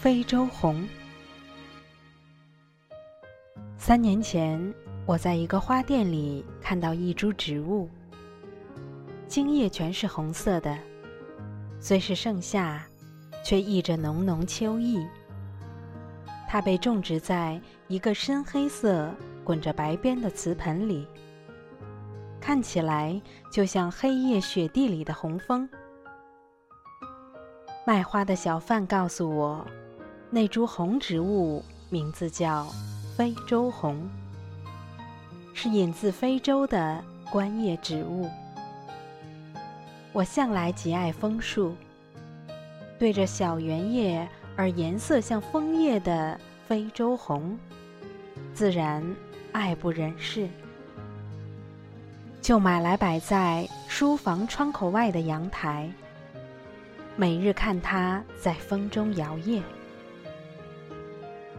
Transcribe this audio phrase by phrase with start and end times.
[0.00, 0.88] 非洲红。
[3.76, 4.58] 三年前，
[5.04, 7.86] 我在一个花店里看到一株植物，
[9.28, 10.74] 茎叶全是红色的，
[11.80, 12.82] 虽是盛夏，
[13.44, 15.06] 却溢着浓浓秋意。
[16.48, 19.14] 它被种植在一个深黑色、
[19.44, 21.06] 滚着白边的瓷盆里，
[22.40, 23.20] 看起来
[23.52, 25.68] 就像黑夜雪地里的红枫。
[27.86, 29.66] 卖花的小贩告诉我，
[30.32, 32.64] 那株红植物名字叫
[33.16, 34.08] 非洲红，
[35.52, 38.30] 是引自非洲的观叶植物。
[40.12, 41.74] 我向来极爱枫树，
[42.96, 47.58] 对着小圆叶而颜色像枫叶的非洲红，
[48.54, 49.04] 自然
[49.50, 50.48] 爱不忍释，
[52.40, 55.90] 就买来摆在书房窗口外的阳台。
[57.16, 59.60] 每日看它在风中摇曳。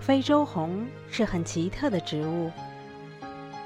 [0.01, 2.51] 非洲红是很奇特的植物，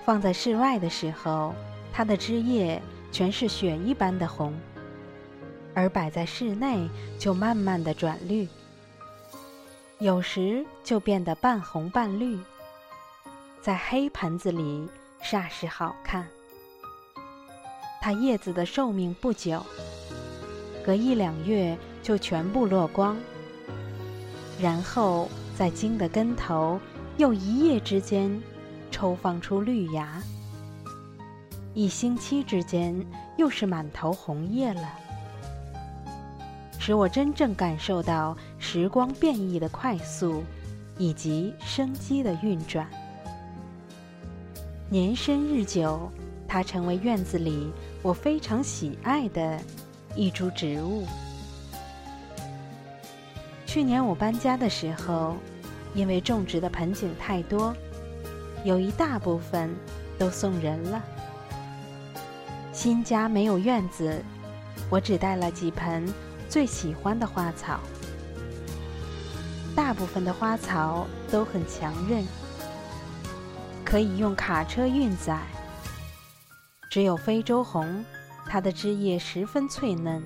[0.05, 1.55] 放在室外的时候，
[1.93, 4.53] 它的枝叶全是雪一般的红，
[5.73, 8.47] 而摆在室内就慢慢的转绿，
[9.99, 12.37] 有时就变得半红半绿，
[13.61, 14.87] 在黑盆子里
[15.23, 16.27] 煞是好看。
[18.01, 19.65] 它叶子的寿命不久。
[20.85, 23.17] 隔一两月就全部落光，
[24.61, 25.27] 然后
[25.57, 26.79] 在茎的根头
[27.17, 28.41] 又一夜之间
[28.91, 30.21] 抽放出绿芽，
[31.73, 32.93] 一星期之间
[33.37, 34.99] 又是满头红叶了，
[36.77, 40.43] 使我真正感受到时光变异的快速，
[40.97, 42.85] 以及生机的运转。
[44.89, 46.11] 年深日久，
[46.47, 49.59] 它成为院子里我非常喜爱的。
[50.17, 51.03] 一株植物。
[53.75, 55.35] 去年我搬家的时候，
[55.93, 57.75] 因为种植的盆景太多，
[58.63, 59.75] 有一大部分
[60.17, 61.03] 都送人了。
[62.71, 64.23] 新家没有院子，
[64.89, 66.07] 我只带了几盆
[66.47, 67.81] 最喜欢的花草。
[69.75, 72.23] 大部分的花草都很强韧，
[73.83, 75.37] 可以用卡车运载。
[76.89, 78.05] 只有非洲红。
[78.47, 80.23] 它的枝叶十分脆嫩，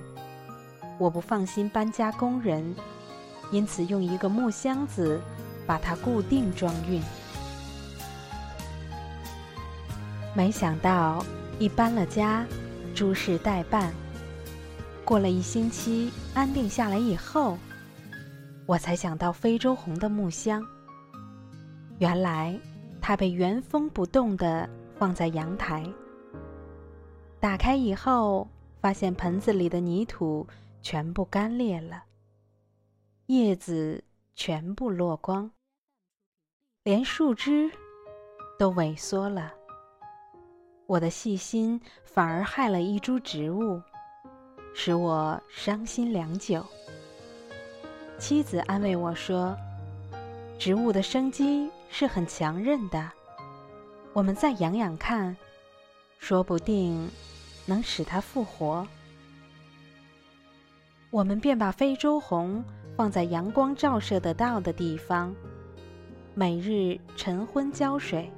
[0.98, 2.76] 我不放心搬家工人，
[3.50, 5.20] 因此用一个木箱子
[5.66, 7.02] 把它固定装运。
[10.34, 11.24] 没想到
[11.58, 12.46] 一搬了家，
[12.94, 13.92] 诸事待办，
[15.04, 17.58] 过了一星期安定下来以后，
[18.66, 20.64] 我才想到非洲红的木箱。
[21.98, 22.58] 原来
[23.00, 25.84] 它被原封不动地放在阳台。
[27.40, 28.48] 打开以后，
[28.80, 30.46] 发现盆子里的泥土
[30.80, 32.04] 全部干裂了，
[33.30, 34.02] 叶子
[34.34, 35.48] 全部落光，
[36.82, 37.70] 连树枝
[38.58, 39.54] 都萎缩了。
[40.88, 43.80] 我的细心反而害了一株植物，
[44.74, 46.66] 使我伤心良久。
[48.18, 49.56] 妻子安慰我说
[50.58, 53.12] ：“植物的生机是很强韧的，
[54.12, 55.36] 我们再养养看，
[56.18, 57.08] 说不定。”
[57.64, 58.84] 能使它复活，
[61.10, 62.64] 我们便把非洲红
[63.00, 65.34] 放在阳光照射得到的地方，
[66.34, 68.30] 每日晨昏浇水。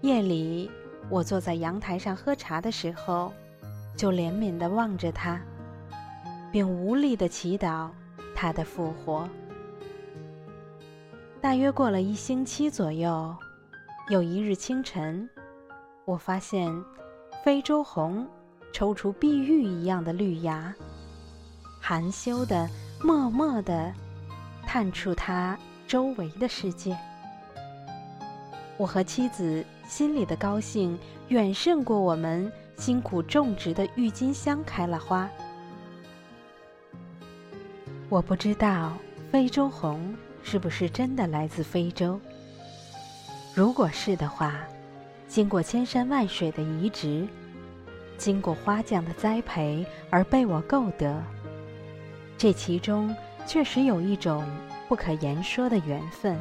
[0.00, 0.70] 夜里，
[1.10, 3.30] 我坐在阳台上喝茶的时候，
[3.94, 5.38] 就怜悯地望着它，
[6.50, 7.90] 并无力地祈祷
[8.34, 9.28] 它的复活。
[11.38, 13.36] 大约过了一星期左右，
[14.08, 15.28] 有一日清晨，
[16.06, 16.72] 我发现。
[17.44, 18.26] 非洲红
[18.72, 20.74] 抽出碧玉一样的绿芽，
[21.78, 22.66] 含羞的、
[23.02, 23.92] 默默的
[24.66, 26.96] 探出它周围的世界。
[28.76, 30.98] 我和妻子心里的高兴
[31.28, 35.28] 远胜过我们辛苦种植的郁金香开了花。
[38.08, 38.92] 我不知道
[39.30, 42.20] 非洲红是不是真的来自非洲。
[43.54, 44.54] 如果是的话。
[45.28, 47.28] 经过千山万水的移植，
[48.16, 51.22] 经过花匠的栽培而被我购得，
[52.38, 53.14] 这其中
[53.46, 54.46] 确实有一种
[54.88, 56.38] 不可言说的缘分。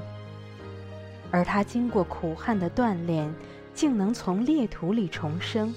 [1.31, 3.33] 而他经过苦旱的锻炼，
[3.73, 5.73] 竟能从裂土里重生。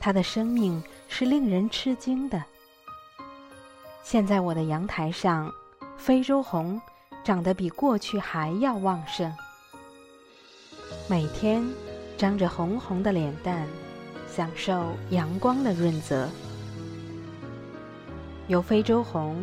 [0.00, 2.42] 他的生命是令人吃惊的。
[4.02, 5.52] 现在我的阳台上，
[5.98, 6.80] 非洲红
[7.22, 9.32] 长得比过去还要旺盛。
[11.06, 11.62] 每天
[12.16, 13.68] 张着红红的脸蛋，
[14.26, 16.28] 享受阳光的润泽。
[18.50, 19.36] 有非洲红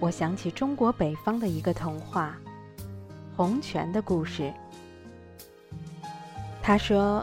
[0.00, 2.34] 我想起中国北方的一个童话
[3.36, 4.44] 《红泉的故事》。
[6.62, 7.22] 他说，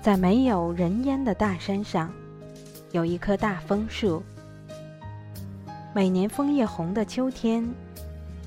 [0.00, 2.12] 在没有人烟的大山上，
[2.92, 4.22] 有一棵大枫树。
[5.92, 7.68] 每年枫叶红的秋天，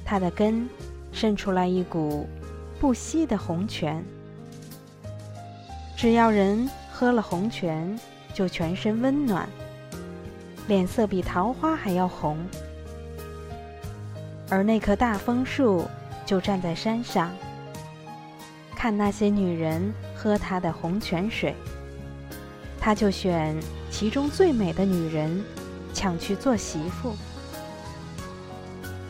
[0.06, 0.69] 它的根
[1.12, 2.30] 渗出来一股
[2.80, 4.01] 不息的红泉。
[5.98, 8.00] 只要人喝了红泉，
[8.33, 9.50] 就全身温暖，
[10.71, 12.38] 脸色比桃花还要红。
[14.50, 15.85] 而那棵大枫树
[16.25, 17.29] 就站在山上，
[18.73, 21.53] 看那些女人喝它的红泉水，
[22.79, 23.53] 他就选
[23.89, 25.44] 其中最美的女人，
[25.94, 27.18] 抢去做媳妇。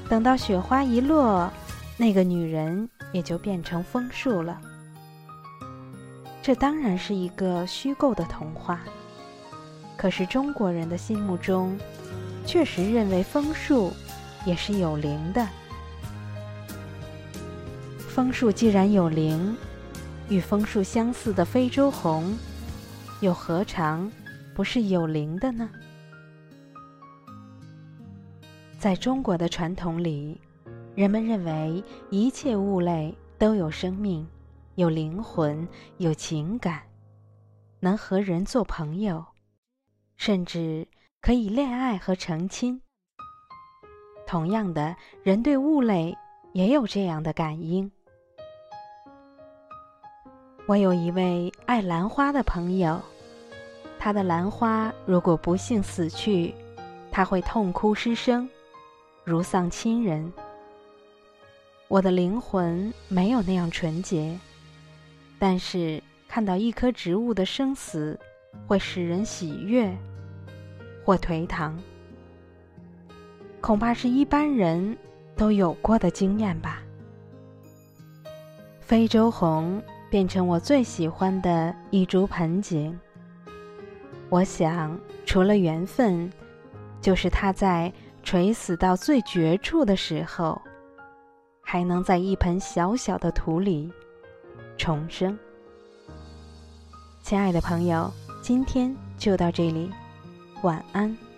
[0.10, 1.48] 等到雪花一落，
[1.96, 4.60] 那个女人也就变成枫树了。
[6.42, 8.80] 这当然是一个虚构的童话，
[10.02, 11.78] 可是中国人的心目中，
[12.44, 13.94] 确实认为枫树
[14.48, 15.48] 也是有灵的。
[18.10, 19.56] 枫树既然有灵，
[20.28, 22.36] 与枫树相似的非洲红，
[23.20, 24.12] 又何尝
[24.56, 25.70] 不是有灵的呢？
[28.80, 30.42] 在中国的传统里，
[30.96, 34.28] 人们认为一切物类都有生命、
[34.74, 35.68] 有灵魂、
[36.00, 36.82] 有情感，
[37.80, 39.24] 能和人做朋友，
[40.22, 40.88] 甚至
[41.20, 42.80] 可以恋爱和成亲。
[44.28, 46.16] 同样的，人对物类
[46.54, 47.92] 也有这样的感应。
[50.68, 53.02] 我有一位爱兰花的朋友，
[53.98, 56.54] 他的兰花如果不幸死去，
[57.12, 58.48] 他会痛哭失声。
[59.24, 60.32] 如丧亲人，
[61.88, 64.40] 我的灵魂没有那样纯洁，
[65.40, 68.20] 但是看到一棵植物的生死，
[68.68, 69.92] 会使人喜悦
[71.04, 71.78] 或颓唐，
[73.60, 74.98] 恐怕是一般人
[75.36, 76.82] 都有过的经验吧。
[78.80, 82.98] 非洲红变成我最喜欢的一株盆景，
[84.30, 86.32] 我想除了缘分，
[87.02, 87.92] 就是它在。
[88.24, 90.62] 垂死到最绝处的时候，
[91.60, 93.92] 还能在一盆小小的土里
[94.78, 95.36] 重生。
[97.24, 99.90] 亲爱的朋友，今天就到这里，
[100.62, 101.31] 晚安。